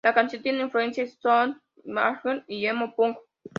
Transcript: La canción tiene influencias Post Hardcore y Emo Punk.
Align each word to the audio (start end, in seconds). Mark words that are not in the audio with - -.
La 0.03 0.15
canción 0.15 0.41
tiene 0.41 0.61
influencias 0.61 1.15
Post 1.21 1.59
Hardcore 1.95 2.43
y 2.47 2.65
Emo 2.65 2.95
Punk. 2.95 3.17